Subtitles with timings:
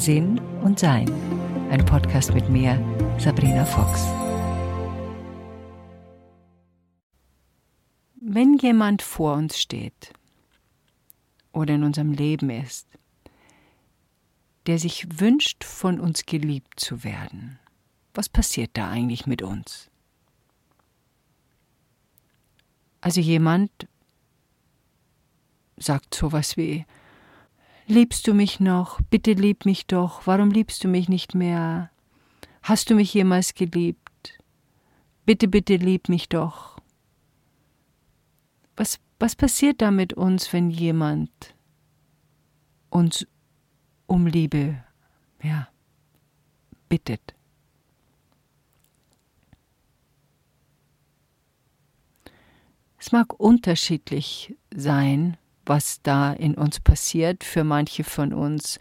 [0.00, 1.12] Sinn und Sein.
[1.70, 2.82] Ein Podcast mit mir,
[3.18, 4.06] Sabrina Fox.
[8.18, 10.14] Wenn jemand vor uns steht
[11.52, 12.88] oder in unserem Leben ist,
[14.66, 17.58] der sich wünscht, von uns geliebt zu werden,
[18.14, 19.90] was passiert da eigentlich mit uns?
[23.02, 23.70] Also jemand
[25.76, 26.86] sagt sowas wie,
[27.90, 29.00] Liebst du mich noch?
[29.10, 30.24] Bitte lieb mich doch.
[30.24, 31.90] Warum liebst du mich nicht mehr?
[32.62, 34.38] Hast du mich jemals geliebt?
[35.26, 36.78] Bitte, bitte lieb mich doch.
[38.76, 41.32] Was, was passiert da mit uns, wenn jemand
[42.90, 43.26] uns
[44.06, 44.84] um Liebe,
[45.42, 45.66] ja,
[46.88, 47.34] bittet?
[52.98, 57.44] Es mag unterschiedlich sein, was da in uns passiert.
[57.44, 58.78] Für manche von uns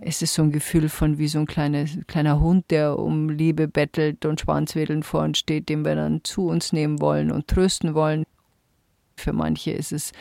[0.00, 3.68] ist es so ein Gefühl von wie so ein kleine, kleiner Hund, der um Liebe
[3.68, 7.94] bettelt und Schwanzwedeln vor uns steht, den wir dann zu uns nehmen wollen und trösten
[7.94, 8.24] wollen.
[9.16, 10.12] Für manche ist es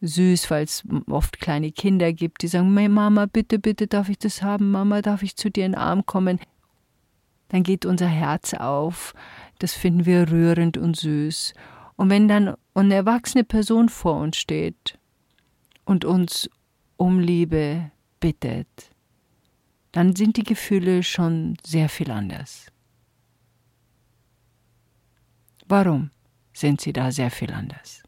[0.00, 4.42] süß, weil es oft kleine Kinder gibt, die sagen, Mama, bitte, bitte darf ich das
[4.42, 6.38] haben, Mama, darf ich zu dir in den Arm kommen.
[7.48, 9.14] Dann geht unser Herz auf,
[9.58, 11.54] das finden wir rührend und süß.
[11.96, 12.54] Und wenn dann
[12.84, 14.98] eine erwachsene Person vor uns steht
[15.86, 16.50] und uns
[16.96, 18.90] um Liebe bittet,
[19.92, 22.66] dann sind die Gefühle schon sehr viel anders.
[25.66, 26.10] Warum
[26.52, 28.02] sind sie da sehr viel anders?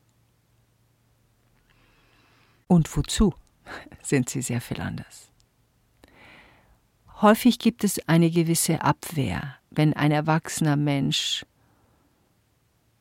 [2.66, 3.34] Und wozu
[4.02, 5.30] sind sie sehr viel anders?
[7.22, 11.44] Häufig gibt es eine gewisse Abwehr, wenn ein erwachsener Mensch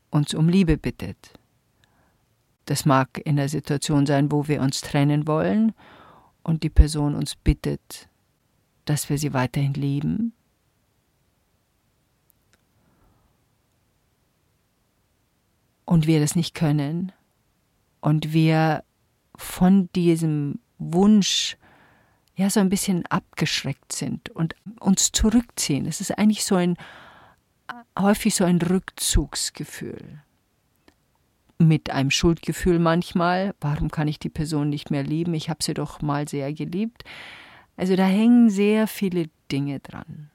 [0.10, 1.38] uns um Liebe bittet.
[2.68, 5.74] Das mag in der Situation sein, wo wir uns trennen wollen
[6.44, 8.10] und die Person uns bittet,
[8.84, 10.34] dass wir sie weiterhin lieben.
[15.86, 17.14] Und wir das nicht können
[18.02, 18.84] und wir
[19.38, 21.56] von diesem Wunsch
[22.36, 25.86] ja so ein bisschen abgeschreckt sind und uns zurückziehen.
[25.86, 26.76] Es ist eigentlich so ein
[27.98, 30.22] häufig so ein Rückzugsgefühl.
[31.60, 35.34] Mit einem Schuldgefühl manchmal, warum kann ich die Person nicht mehr lieben?
[35.34, 37.04] Ich habe sie doch mal sehr geliebt.
[37.76, 40.30] Also da hängen sehr viele Dinge dran.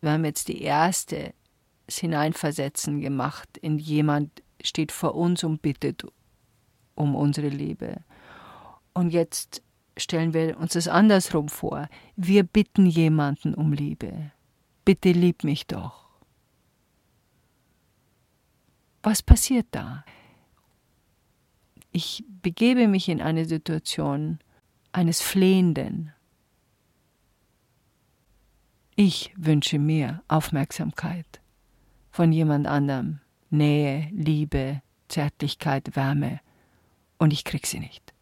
[0.00, 1.34] Wir haben jetzt die erste
[1.90, 6.04] Hineinversetzen gemacht in jemand steht vor uns und bittet
[6.94, 7.96] um unsere Liebe.
[8.94, 9.62] Und jetzt
[9.96, 11.88] stellen wir uns das andersrum vor.
[12.16, 14.32] Wir bitten jemanden um Liebe
[14.84, 16.01] bitte lieb mich doch.
[19.02, 20.04] Was passiert da?
[21.90, 24.38] Ich begebe mich in eine Situation
[24.92, 26.12] eines Flehenden.
[28.94, 31.40] Ich wünsche mir Aufmerksamkeit
[32.10, 33.20] von jemand anderem,
[33.50, 36.40] Nähe, Liebe, Zärtlichkeit, Wärme,
[37.18, 38.12] und ich krieg sie nicht.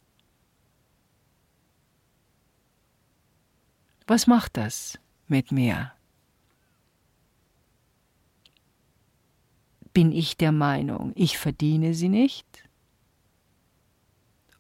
[4.07, 5.93] Was macht das mit mir?
[9.93, 12.47] Bin ich der Meinung, ich verdiene sie nicht?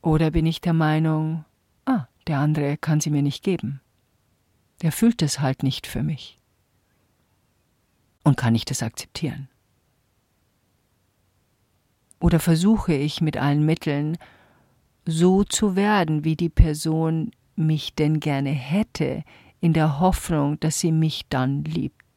[0.03, 1.45] Oder bin ich der Meinung,
[1.85, 3.81] ah, der andere kann sie mir nicht geben.
[4.83, 6.39] Der fühlt es halt nicht für mich.
[8.25, 9.49] Und kann ich das akzeptieren?
[12.19, 14.19] Oder versuche ich mit allen Mitteln,
[15.07, 19.25] so zu werden, wie die Person mich denn gerne hätte,
[19.61, 22.10] in der Hoffnung, dass sie mich dann liebt?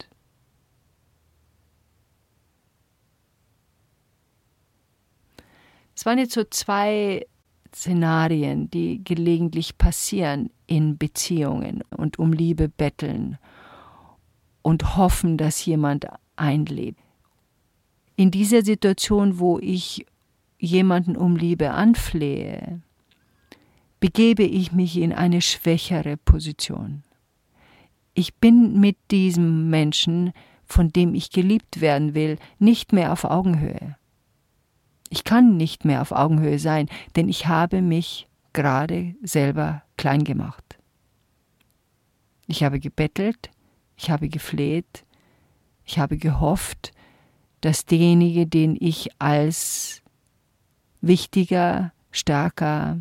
[5.96, 7.26] Es waren jetzt so zwei
[7.74, 13.38] Szenarien, die gelegentlich passieren in Beziehungen und um Liebe betteln
[14.62, 16.06] und hoffen, dass jemand
[16.36, 16.98] einlebt.
[18.16, 20.06] In dieser Situation, wo ich
[20.58, 22.80] jemanden um Liebe anflehe,
[24.00, 27.02] begebe ich mich in eine schwächere Position.
[28.14, 30.32] Ich bin mit diesem Menschen,
[30.64, 33.96] von dem ich geliebt werden will, nicht mehr auf Augenhöhe.
[35.14, 40.76] Ich kann nicht mehr auf Augenhöhe sein, denn ich habe mich gerade selber klein gemacht.
[42.48, 43.52] Ich habe gebettelt,
[43.96, 45.04] ich habe gefleht,
[45.84, 46.90] ich habe gehofft,
[47.60, 50.02] dass derjenige, den ich als
[51.00, 53.00] wichtiger, stärker,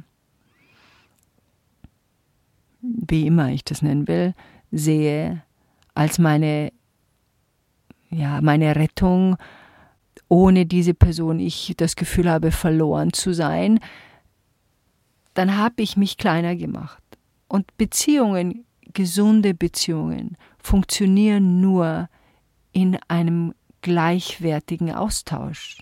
[2.79, 4.35] wie immer ich das nennen will,
[4.71, 5.41] sehe,
[5.95, 6.71] als meine,
[8.11, 9.35] ja, meine Rettung,
[10.27, 13.79] ohne diese Person ich das Gefühl habe, verloren zu sein,
[15.33, 17.01] dann habe ich mich kleiner gemacht.
[17.47, 22.09] Und Beziehungen, gesunde Beziehungen, funktionieren nur
[22.71, 25.77] in einem gleichwertigen Austausch.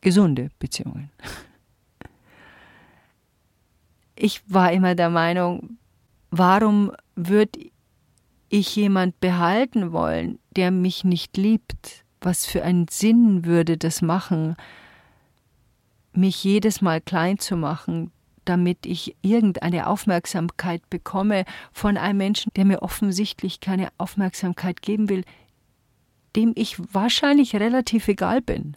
[0.00, 1.10] Gesunde Beziehungen.
[4.16, 5.76] Ich war immer der Meinung,
[6.30, 7.58] warum würde
[8.48, 12.03] ich jemand behalten wollen, der mich nicht liebt?
[12.24, 14.56] Was für einen Sinn würde das machen,
[16.14, 18.12] mich jedes Mal klein zu machen,
[18.46, 25.24] damit ich irgendeine Aufmerksamkeit bekomme von einem Menschen, der mir offensichtlich keine Aufmerksamkeit geben will,
[26.34, 28.74] dem ich wahrscheinlich relativ egal bin.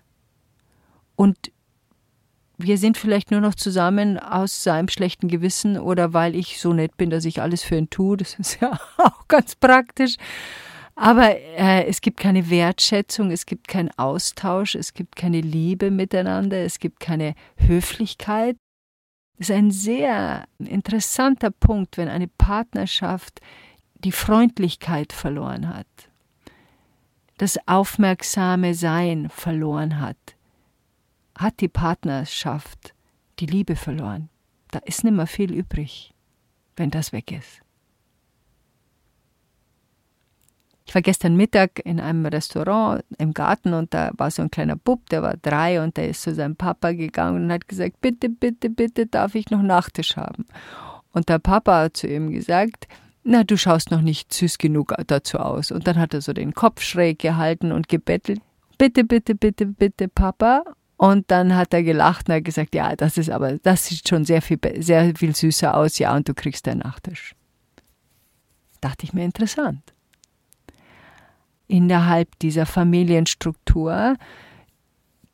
[1.15, 1.51] Und
[2.57, 6.97] wir sind vielleicht nur noch zusammen aus seinem schlechten Gewissen oder weil ich so nett
[6.97, 8.17] bin, dass ich alles für ihn tue.
[8.17, 10.17] Das ist ja auch ganz praktisch.
[10.99, 16.57] Aber äh, es gibt keine Wertschätzung, es gibt keinen Austausch, es gibt keine Liebe miteinander,
[16.57, 18.57] es gibt keine Höflichkeit.
[19.37, 23.41] Das ist ein sehr interessanter Punkt, wenn eine Partnerschaft
[23.93, 25.85] die Freundlichkeit verloren hat,
[27.37, 30.17] das aufmerksame Sein verloren hat,
[31.37, 32.95] hat die Partnerschaft
[33.37, 34.29] die Liebe verloren.
[34.71, 36.15] Da ist nicht mehr viel übrig,
[36.75, 37.61] wenn das weg ist.
[40.87, 44.77] Ich war gestern Mittag in einem Restaurant im Garten und da war so ein kleiner
[44.77, 48.29] Bub, der war drei und der ist zu seinem Papa gegangen und hat gesagt, bitte,
[48.29, 50.47] bitte, bitte darf ich noch Nachtisch haben.
[51.11, 52.87] Und der Papa hat zu ihm gesagt,
[53.25, 55.71] na, du schaust noch nicht süß genug dazu aus.
[55.71, 58.39] Und dann hat er so den Kopf schräg gehalten und gebettelt,
[58.77, 60.63] bitte, bitte, bitte, bitte, Papa.
[60.95, 64.23] Und dann hat er gelacht und hat gesagt, ja, das ist aber, das sieht schon
[64.23, 67.35] sehr viel, sehr viel süßer aus, ja, und du kriegst deinen Nachtisch.
[68.79, 69.81] Dachte ich mir interessant
[71.67, 74.15] innerhalb dieser Familienstruktur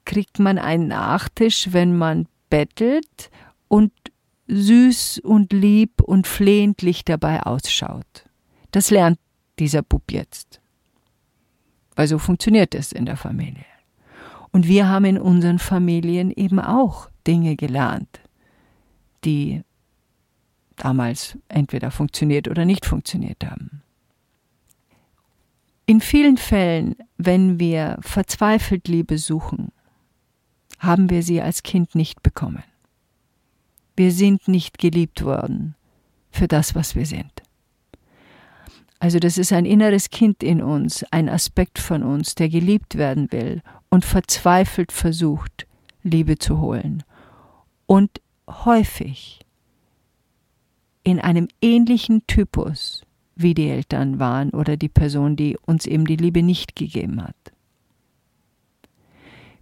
[0.06, 3.30] kriegt man einen Nachtisch, wenn man bettelt
[3.68, 3.92] und
[4.48, 8.26] süß und lieb und flehentlich dabei ausschaut.
[8.72, 9.20] Das lernt
[9.60, 10.60] dieser Bub jetzt.
[11.96, 13.66] Weil so funktioniert es in der Familie.
[14.52, 18.20] Und wir haben in unseren Familien eben auch Dinge gelernt,
[19.24, 19.64] die
[20.76, 23.84] damals entweder funktioniert oder nicht funktioniert haben.
[25.86, 29.72] In vielen Fällen, wenn wir verzweifelt Liebe suchen,
[30.80, 32.64] haben wir sie als Kind nicht bekommen.
[33.96, 35.76] Wir sind nicht geliebt worden
[36.32, 37.32] für das, was wir sind.
[39.00, 43.30] Also das ist ein inneres Kind in uns, ein Aspekt von uns, der geliebt werden
[43.34, 45.68] will und verzweifelt versucht,
[46.04, 47.04] Liebe zu holen.
[47.86, 49.42] Und häufig
[51.04, 56.16] in einem ähnlichen Typus wie die Eltern waren oder die Person, die uns eben die
[56.16, 57.36] Liebe nicht gegeben hat.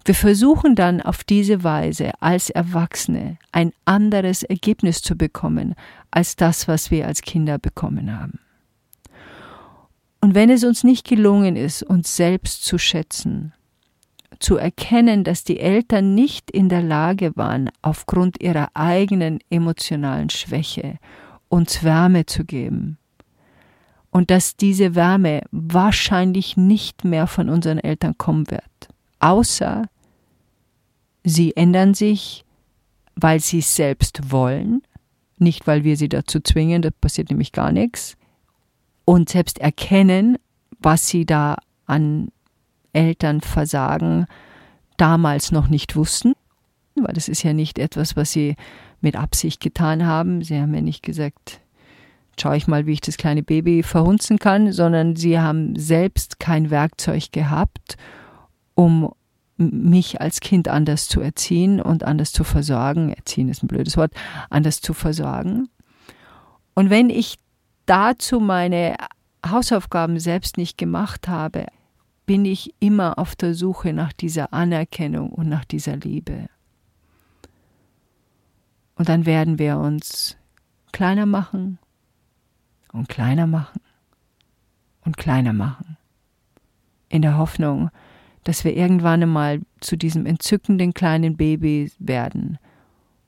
[0.03, 5.75] Wir versuchen dann auf diese Weise als Erwachsene ein anderes Ergebnis zu bekommen
[6.09, 8.39] als das, was wir als Kinder bekommen haben.
[10.21, 13.53] Und wenn es uns nicht gelungen ist, uns selbst zu schätzen,
[14.39, 20.97] zu erkennen, dass die Eltern nicht in der Lage waren, aufgrund ihrer eigenen emotionalen Schwäche
[21.47, 22.97] uns Wärme zu geben,
[24.11, 28.63] und dass diese Wärme wahrscheinlich nicht mehr von unseren Eltern kommen wird,
[29.19, 29.85] außer
[31.23, 32.45] sie ändern sich,
[33.15, 34.83] weil sie es selbst wollen,
[35.37, 38.17] nicht weil wir sie dazu zwingen, da passiert nämlich gar nichts,
[39.05, 40.37] und selbst erkennen,
[40.79, 42.29] was sie da an
[42.93, 44.25] Elternversagen
[44.97, 46.33] damals noch nicht wussten,
[46.95, 48.55] weil das ist ja nicht etwas, was sie
[48.99, 50.43] mit Absicht getan haben.
[50.43, 51.60] Sie haben ja nicht gesagt,
[52.41, 56.69] schaue ich mal, wie ich das kleine Baby verhunzen kann, sondern sie haben selbst kein
[56.71, 57.97] Werkzeug gehabt,
[58.75, 59.13] um
[59.57, 63.13] mich als Kind anders zu erziehen und anders zu versorgen.
[63.13, 64.11] Erziehen ist ein blödes Wort,
[64.49, 65.69] anders zu versorgen.
[66.73, 67.37] Und wenn ich
[67.85, 68.95] dazu meine
[69.47, 71.67] Hausaufgaben selbst nicht gemacht habe,
[72.25, 76.47] bin ich immer auf der Suche nach dieser Anerkennung und nach dieser Liebe.
[78.95, 80.37] Und dann werden wir uns
[80.91, 81.77] kleiner machen,
[82.93, 83.81] und kleiner machen
[85.05, 85.97] und kleiner machen.
[87.09, 87.89] In der Hoffnung,
[88.43, 92.57] dass wir irgendwann einmal zu diesem entzückenden kleinen Baby werden,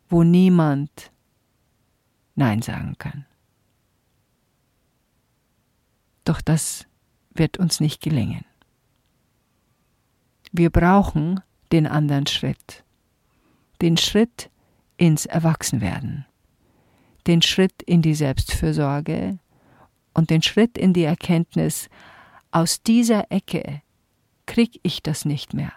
[0.10, 1.12] wo niemand
[2.36, 3.26] Nein sagen kann.
[6.26, 6.88] Doch das
[7.34, 8.46] wird uns nicht gelingen.
[10.52, 11.42] Wir brauchen
[11.72, 12.84] den anderen Schritt,
[13.82, 14.50] den Schritt
[14.98, 16.26] ins Erwachsenwerden,
[17.28, 19.40] den Schritt in die Selbstfürsorge,
[20.14, 21.90] und den Schritt in die Erkenntnis,
[22.52, 23.82] aus dieser Ecke
[24.46, 25.72] krieg ich das nicht mehr.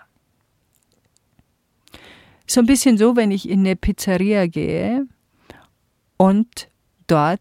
[2.47, 5.07] So ein bisschen so, wenn ich in eine Pizzeria gehe
[6.16, 6.69] und
[7.07, 7.40] dort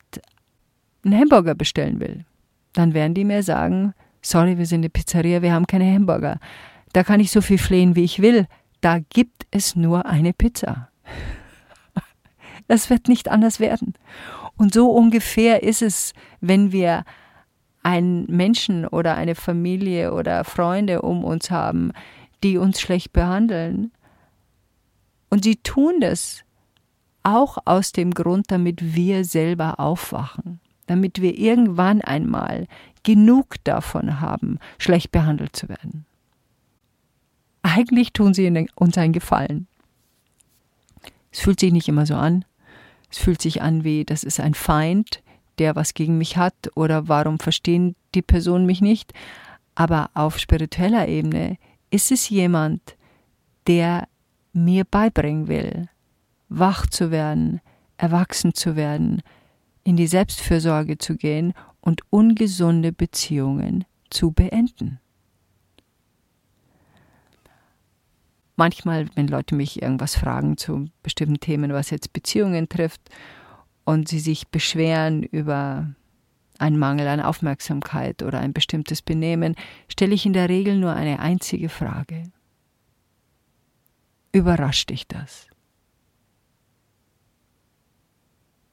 [1.03, 2.25] einen Hamburger bestellen will.
[2.73, 6.39] Dann werden die mir sagen, sorry, wir sind eine Pizzeria, wir haben keine Hamburger.
[6.93, 8.47] Da kann ich so viel flehen, wie ich will.
[8.81, 10.89] Da gibt es nur eine Pizza.
[12.67, 13.93] Das wird nicht anders werden.
[14.57, 17.03] Und so ungefähr ist es, wenn wir
[17.83, 21.91] einen Menschen oder eine Familie oder Freunde um uns haben,
[22.43, 23.91] die uns schlecht behandeln.
[25.29, 26.43] Und sie tun das
[27.23, 32.67] auch aus dem Grund, damit wir selber aufwachen, damit wir irgendwann einmal
[33.03, 36.05] genug davon haben, schlecht behandelt zu werden.
[37.61, 39.67] Eigentlich tun sie uns einen Gefallen.
[41.31, 42.45] Es fühlt sich nicht immer so an.
[43.15, 45.23] Es fühlt sich an wie, das ist ein Feind,
[45.57, 49.13] der was gegen mich hat oder warum verstehen die Personen mich nicht.
[49.73, 51.57] Aber auf spiritueller Ebene
[51.91, 52.97] ist es jemand,
[53.67, 54.09] der
[54.51, 55.87] mir beibringen will,
[56.49, 57.61] wach zu werden,
[57.95, 59.21] erwachsen zu werden,
[59.85, 64.99] in die Selbstfürsorge zu gehen und ungesunde Beziehungen zu beenden.
[68.55, 73.01] Manchmal, wenn Leute mich irgendwas fragen zu bestimmten Themen, was jetzt Beziehungen trifft,
[73.85, 75.93] und sie sich beschweren über
[76.57, 79.55] einen Mangel an Aufmerksamkeit oder ein bestimmtes Benehmen,
[79.87, 82.23] stelle ich in der Regel nur eine einzige Frage.
[84.31, 85.47] Überrascht dich das?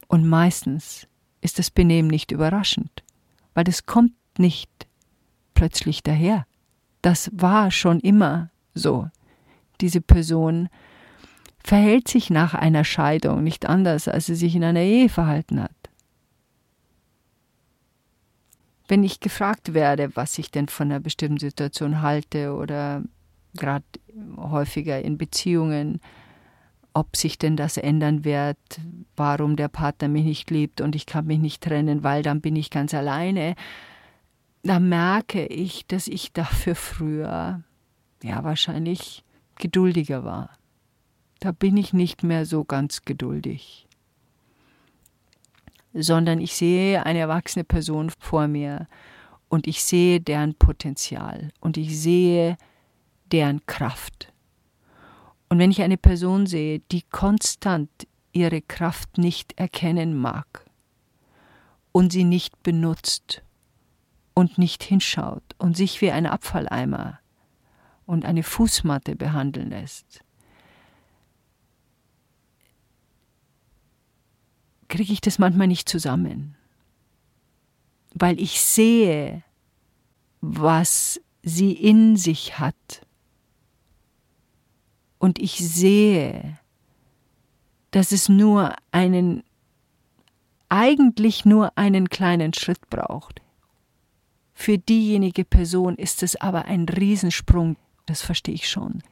[0.08, 1.06] Und meistens
[1.40, 3.02] ist das Benehmen nicht überraschend,
[3.54, 4.70] weil es kommt nicht
[5.54, 6.46] plötzlich daher.
[7.02, 9.08] Das war schon immer so.
[9.82, 10.68] Diese Person
[11.62, 15.70] verhält sich nach einer Scheidung nicht anders, als sie sich in einer Ehe verhalten hat.
[18.88, 23.02] Wenn ich gefragt werde, was ich denn von einer bestimmten Situation halte oder
[23.54, 23.84] gerade
[24.36, 26.00] häufiger in Beziehungen,
[26.94, 28.58] ob sich denn das ändern wird,
[29.16, 32.54] warum der Partner mich nicht liebt und ich kann mich nicht trennen, weil dann bin
[32.56, 33.54] ich ganz alleine,
[34.62, 37.62] da merke ich, dass ich dafür früher
[38.22, 39.24] ja wahrscheinlich
[39.62, 40.50] geduldiger war.
[41.38, 43.86] Da bin ich nicht mehr so ganz geduldig,
[45.94, 48.88] sondern ich sehe eine erwachsene Person vor mir
[49.48, 52.56] und ich sehe deren Potenzial und ich sehe
[53.30, 54.32] deren Kraft.
[55.48, 57.90] Und wenn ich eine Person sehe, die konstant
[58.32, 60.64] ihre Kraft nicht erkennen mag
[61.92, 63.42] und sie nicht benutzt
[64.34, 67.21] und nicht hinschaut und sich wie ein Abfalleimer
[68.06, 70.24] und eine Fußmatte behandeln lässt,
[74.88, 76.54] kriege ich das manchmal nicht zusammen,
[78.14, 79.42] weil ich sehe,
[80.42, 83.06] was sie in sich hat.
[85.18, 86.58] Und ich sehe,
[87.92, 89.44] dass es nur einen,
[90.68, 93.40] eigentlich nur einen kleinen Schritt braucht.
[94.52, 97.76] Für diejenige Person ist es aber ein Riesensprung,
[98.12, 99.02] das verstehe ich schon.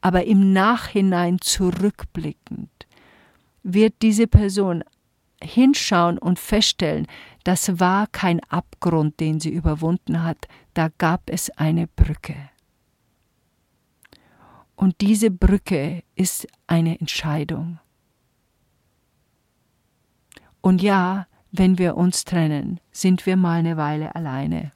[0.00, 2.70] Aber im Nachhinein zurückblickend
[3.64, 4.84] wird diese Person
[5.42, 7.08] hinschauen und feststellen,
[7.42, 12.36] das war kein Abgrund, den sie überwunden hat, da gab es eine Brücke.
[14.76, 17.80] Und diese Brücke ist eine Entscheidung.
[20.60, 24.70] Und ja, wenn wir uns trennen, sind wir mal eine Weile alleine,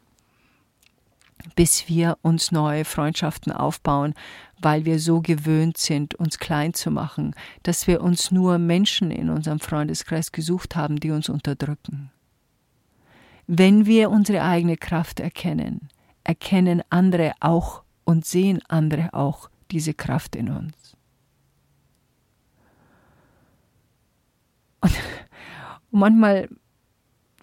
[1.54, 4.14] bis wir uns neue Freundschaften aufbauen,
[4.60, 9.30] weil wir so gewöhnt sind, uns klein zu machen, dass wir uns nur Menschen in
[9.30, 12.10] unserem Freundeskreis gesucht haben, die uns unterdrücken.
[13.46, 15.88] Wenn wir unsere eigene Kraft erkennen,
[16.24, 20.96] erkennen andere auch und sehen andere auch diese Kraft in uns.
[24.80, 24.92] Und,
[25.90, 26.48] manchmal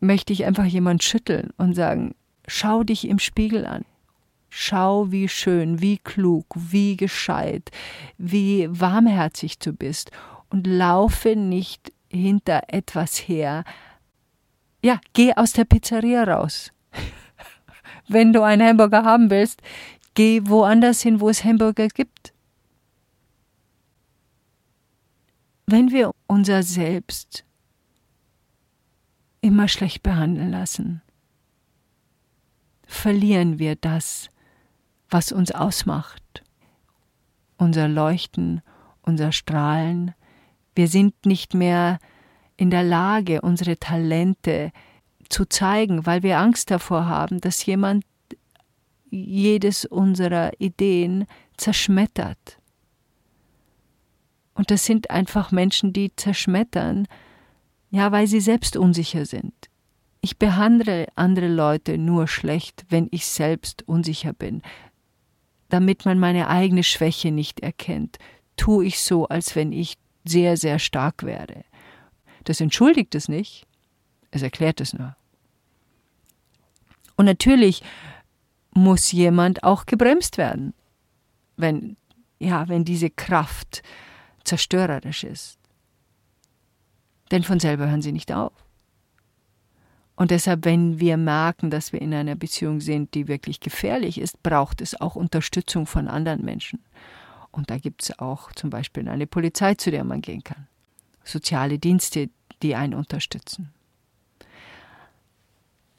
[0.01, 2.15] möchte ich einfach jemand schütteln und sagen,
[2.47, 3.85] schau dich im Spiegel an.
[4.55, 7.71] Schau, wie schön, wie klug, wie gescheit,
[8.17, 10.11] wie warmherzig du bist
[10.49, 13.63] und laufe nicht hinter etwas her.
[14.83, 16.71] Ja, geh aus der Pizzeria raus.
[18.07, 19.61] Wenn du einen Hamburger haben willst,
[20.15, 22.33] Geh woanders hin, wo es Hamburger gibt.
[25.65, 27.45] Wenn wir unser Selbst
[29.41, 31.01] immer schlecht behandeln lassen,
[32.85, 34.29] verlieren wir das,
[35.13, 36.43] was uns ausmacht.
[37.57, 38.61] Unser Leuchten,
[39.03, 40.13] unser Strahlen.
[40.75, 41.99] Wir sind nicht mehr
[42.57, 44.71] in der Lage, unsere Talente
[45.29, 48.03] zu zeigen, weil wir Angst davor haben, dass jemand
[49.09, 51.27] jedes unserer Ideen
[51.57, 52.57] zerschmettert.
[54.55, 57.07] Und das sind einfach Menschen, die zerschmettern,
[57.91, 59.53] Ja, weil sie selbst unsicher sind.
[60.21, 64.63] Ich behandle andere Leute nur schlecht, wenn ich selbst unsicher bin.
[65.73, 68.19] Damit man meine eigene Schwäche nicht erkennt,
[68.57, 71.65] tue ich so, als wenn ich sehr, sehr stark wäre.
[72.43, 73.65] Das entschuldigt es nicht,
[74.29, 75.15] es erklärt es nur.
[77.15, 77.81] Und natürlich
[78.75, 80.75] muss jemand auch gebremst werden,
[81.57, 81.97] wenn,
[82.37, 83.81] ja, wenn diese Kraft
[84.43, 85.57] zerstörerisch ist.
[87.31, 88.62] Denn von selber hören sie nicht auf.
[90.15, 94.43] Und deshalb, wenn wir merken, dass wir in einer Beziehung sind, die wirklich gefährlich ist,
[94.43, 96.83] braucht es auch Unterstützung von anderen Menschen.
[97.51, 100.67] Und da gibt es auch zum Beispiel eine Polizei, zu der man gehen kann.
[101.23, 102.29] Soziale Dienste,
[102.61, 103.73] die einen unterstützen.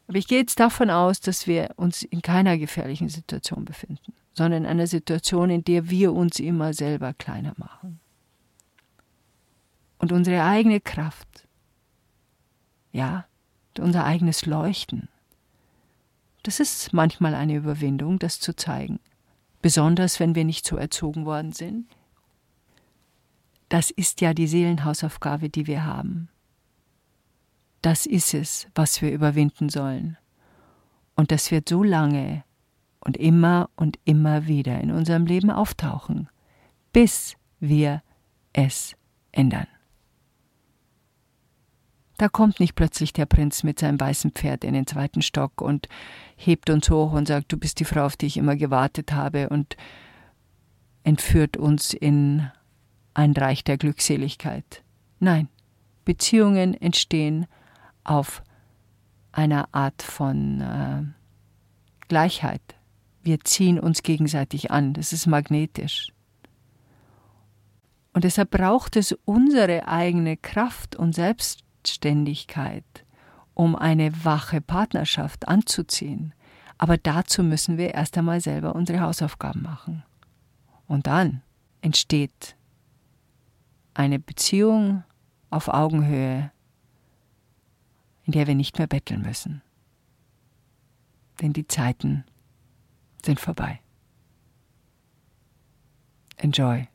[0.06, 4.64] Aber ich gehe jetzt davon aus, dass wir uns in keiner gefährlichen Situation befinden, sondern
[4.64, 8.00] in einer Situation, in der wir uns immer selber kleiner machen.
[9.98, 11.46] Und unsere eigene Kraft,
[12.92, 13.26] ja,
[13.80, 15.08] unser eigenes Leuchten,
[16.44, 19.00] das ist manchmal eine Überwindung, das zu zeigen,
[19.62, 21.86] besonders wenn wir nicht so erzogen worden sind.
[23.70, 26.28] Das ist ja die Seelenhausaufgabe, die wir haben.
[27.80, 30.18] Das ist es, was wir überwinden sollen.
[31.16, 32.44] Und das wird so lange
[33.00, 36.28] und immer und immer wieder in unserem Leben auftauchen,
[36.92, 38.02] bis wir
[38.52, 38.96] es
[39.32, 39.66] ändern.
[42.16, 45.88] Da kommt nicht plötzlich der Prinz mit seinem weißen Pferd in den zweiten Stock und
[46.36, 49.48] hebt uns hoch und sagt, du bist die Frau, auf die ich immer gewartet habe
[49.48, 49.76] und
[51.02, 52.50] entführt uns in
[53.14, 54.82] ein Reich der Glückseligkeit.
[55.18, 55.48] Nein,
[56.04, 57.46] Beziehungen entstehen
[58.04, 58.42] auf
[59.32, 61.02] einer Art von äh,
[62.08, 62.62] Gleichheit.
[63.22, 66.12] Wir ziehen uns gegenseitig an, das ist magnetisch.
[68.12, 71.14] Und deshalb braucht es unsere eigene Kraft und
[71.84, 73.04] Selbstständigkeit,
[73.52, 76.32] um eine wache Partnerschaft anzuziehen.
[76.78, 80.02] Aber dazu müssen wir erst einmal selber unsere Hausaufgaben machen.
[80.86, 81.42] Und dann
[81.82, 82.56] entsteht
[83.92, 85.04] eine Beziehung
[85.50, 86.50] auf Augenhöhe,
[88.24, 89.62] in der wir nicht mehr betteln müssen.
[91.42, 92.24] Denn die Zeiten
[93.24, 93.80] sind vorbei.
[96.38, 96.88] Enjoy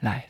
[0.00, 0.29] life.